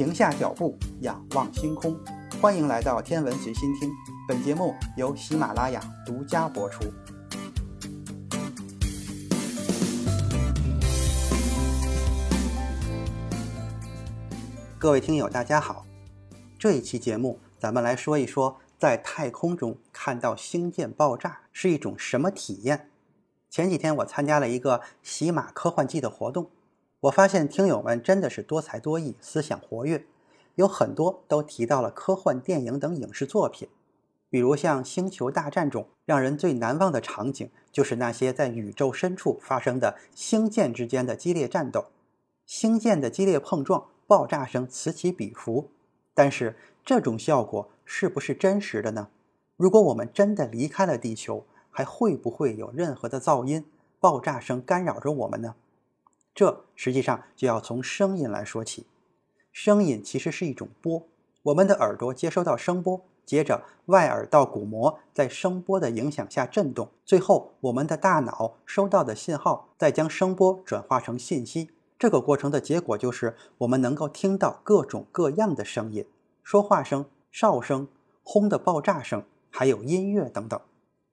[0.00, 1.94] 停下脚步，仰望星空。
[2.40, 3.90] 欢迎来到天文随心听，
[4.26, 6.90] 本节目由喜马拉雅独家播出。
[14.78, 15.84] 各位听友，大家好。
[16.58, 22.88] 这一期节目，咱们来说一说，在太空中看到星舰爆炸是一种什么体验。
[23.50, 26.48] 前几天我参加了一个喜马科幻季的活动。
[27.00, 30.04] 我发现听友们真的是多才多艺，思想活跃，
[30.56, 33.68] 有很多都提到了科幻电影等影视作品，
[34.28, 41.86] 比如像《星球大战》中，让人最难忘的场景就是那些在宇宙深处发生的星舰之间的激烈战斗，
[42.44, 45.70] 星舰的激烈碰撞，爆炸声此起彼伏。
[46.12, 46.54] 但是
[46.84, 49.08] 这种效果是不是真实的呢？
[49.56, 53.64] 如果我们真的离开了地球，还会不会有任何的噪音、
[53.98, 55.54] 爆炸声干扰着我们呢？
[56.40, 58.86] 这实际上就要从声音来说起。
[59.52, 61.06] 声音其实是一种波，
[61.42, 71.72] 我们的耳朵接收到声波，接着外耳道鼓膜在声波的影响下振动，最后我们的大脑收到的信号再将声波转化成信息。
[71.98, 76.06] 这个过程的结果就是我们能够听到各种各样的声音：
[76.42, 77.86] 说话声、哨声、
[78.22, 80.58] 轰的爆炸声，还有音乐等等。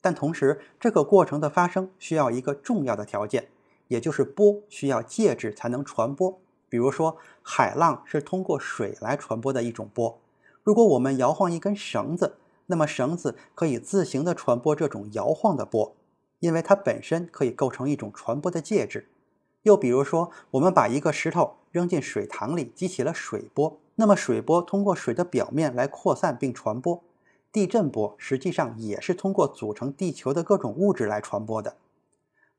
[0.00, 3.46] 但同时，这个过程的发生需要一个重要的条件。
[3.92, 6.40] 也就是波需要介质才能传播，
[6.70, 10.18] 比如说海浪是通过水来传播的一种波。
[10.62, 12.36] 如果我们摇晃一根绳子，
[12.68, 15.94] 那么绳子可以自行的传播这种摇晃的波，
[16.40, 19.08] 因为它本身可以构成一种传播的介质。
[19.64, 27.04] 又比如说，我们把一个石头扔进水塘里，激起了水波，那么水波通过水的表面来扩散并传播。
[27.52, 31.76] 地震波实际上也是通过组成地球的各种物质来传播的。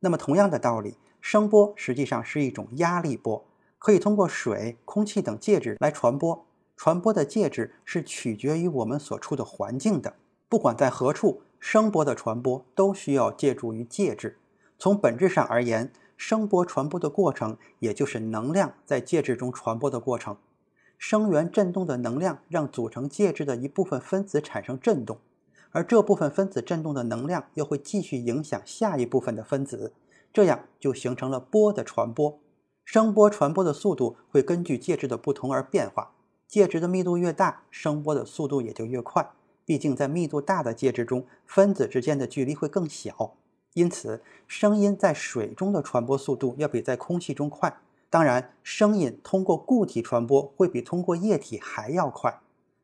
[0.01, 0.95] 那么同样的道理。
[1.23, 3.45] 声波实际上是一种压力波，
[3.79, 6.45] 可以通过水、空气等介质来传播。
[6.75, 10.15] 传播的介质是取决于我们所处的环境的。
[10.49, 14.37] 不管在何处，声波的传播都需要借助于介质。
[14.77, 20.35] 从本质上而言，声波传播的过程也就是能量在介质中传播的过程。
[20.97, 25.17] 声源振动的能量让组成介质的一部分分子产生振动，
[25.71, 29.93] 而这部分分子振动的能量又会继续影响下一部分的分子。
[30.33, 32.39] 这样就形成了波的传播，
[32.83, 36.13] 声波传播的速度会根据介质的不同而变化。
[36.47, 39.31] 介质的密度越大，声波的速度也就越快。
[39.63, 43.35] 毕竟在密度大的介质中，分子之间的距离会更小，
[43.73, 47.77] 因此声音在水中的传播速度要比在空气中快。
[48.09, 52.41] 当然，声音通过固体传播会比通过液体还要快。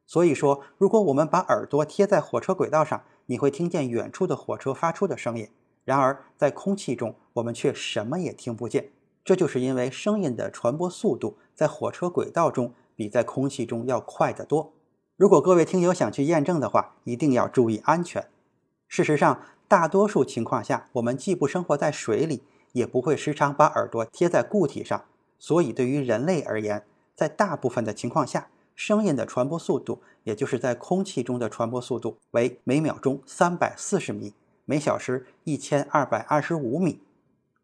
[0.07, 5.49] 所以说，如果我们把耳朵贴在火车轨道上，你会听见远处的火车发出的声音。
[5.83, 8.89] 然而，在空气中，我们却什么也听不见。
[9.25, 14.73] 这就是因为声音的传播速度在火车轨道中比在空气中要快得多。
[15.17, 18.27] 如果各位听友想去验证的话，一定要注意安全。
[18.87, 25.05] 事实上，大多数情况下，我们既不生活在水里，也不会时常把耳朵贴在固体上。
[25.37, 26.85] 所以，对于人类而言，
[27.15, 34.33] 在大部分的情况下，声音的传播速度，也就是在空气中的传播速度，为每秒钟三百四十米。
[34.65, 37.01] 每小时一千二百二十五米。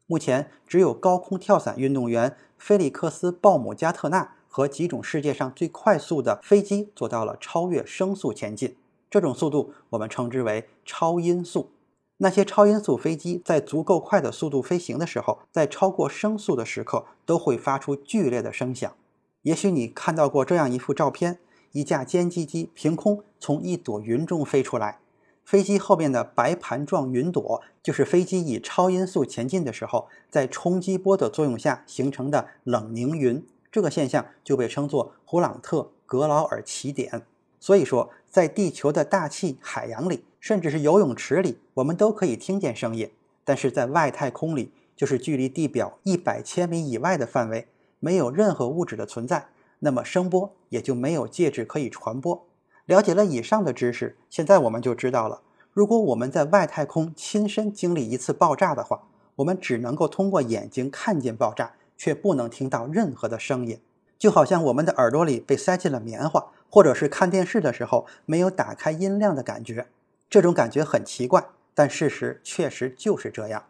[0.08, 8.76] 目前，只有高空跳伞运动员菲利克斯·鲍姆加特纳和几种世界上最快速的飞机做到了超越声速前进。
[9.10, 11.72] 这种速度我们称之为超音速。
[12.18, 18.94] 那些超音速飞机在足够快的速度飞行的时候，在超过声速的时刻都会发出剧烈的声响。
[19.42, 21.40] 也许你看到过这样一幅照片：
[21.72, 25.00] 一架歼击机凭空从一朵云中飞出来。
[25.46, 33.46] 飞机后面的白盘状云朵，就是飞机以超音速前进的时候，在冲击波的作用下形成的冷凝云。
[33.72, 37.22] 这个现象就被称作胡朗特格劳尔奇点。
[37.60, 43.12] 所以说，在地球的大气、海洋里，甚至是游泳池里，我们都可以听见声音。
[43.44, 47.68] 但是在外太空里，就是距离地表一百千米以外的范围，
[48.00, 49.50] 没有任何物质的存在，
[49.80, 52.48] 那么声波也就没有介质可以传播。
[52.86, 55.42] 了解了以上的知识，现在我们就知道了，
[55.74, 63.80] 如果我们在外太空亲身经历一次爆炸的话，我们只能够通过眼睛看见爆炸，却不能听到任何的声音，
[64.20, 69.88] 就好像我们的耳朵里被塞进了棉花，或者是看电视的时候没有打开音量的感觉。
[70.30, 73.66] 这种感觉很奇怪，但事实确实就是这样。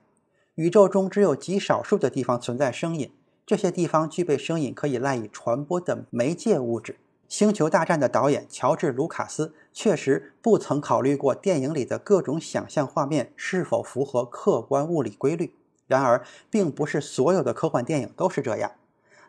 [0.56, 3.12] 宇宙中只有极少数的地方存在声音，
[3.46, 6.98] 这些地方具备声音可以赖以传播的媒介物质。
[7.38, 15.54] 星球大战的导演乔治·卢卡斯确实不曾考虑过电影里的各种想象画面是否符合客观物理规律。
[15.86, 18.72] 然而，并不是所有的科幻电影都是这样。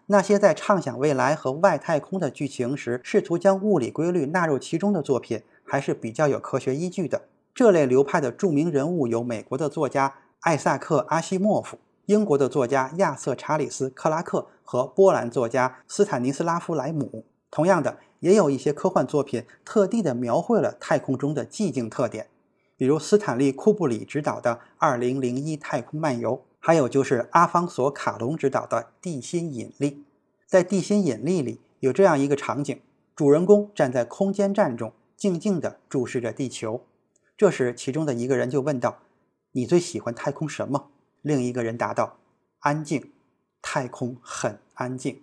[0.07, 7.23] 那些在畅想未来和外太空的剧情时，试图将物理规律纳入其中的作品，还是比较有科学依据的。
[7.53, 17.25] 这类流派的著名人物有美国的作家艾萨克·阿西莫夫、英国的作家亚瑟·查理斯·克拉克和波兰作家斯坦尼斯拉夫·莱姆。
[17.57, 22.29] 同样的，也有一些科幻作品特地的描绘了太空中的寂静特点，
[22.77, 26.37] 比如斯坦利·库布里执导的《二零零一太空漫游》。
[26.59, 29.91] 还有就是阿方索·卡隆执导的《地心引力》，
[30.47, 32.79] 在《地心引力》里有这样一个场景：
[33.15, 36.85] 主人公站在空间站中，静静地注视着地球。
[37.39, 38.99] 这时，其中的一个人就问道
[39.53, 40.91] ：“你最喜欢太空什么？”
[41.23, 42.19] 另一个人答道
[42.61, 43.13] ：“安静，
[43.63, 45.23] 太空很安静。”